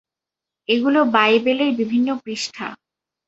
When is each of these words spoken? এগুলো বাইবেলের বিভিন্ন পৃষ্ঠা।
এগুলো 0.69 0.99
বাইবেলের 1.13 1.71
বিভিন্ন 1.75 2.09
পৃষ্ঠা। 2.23 2.67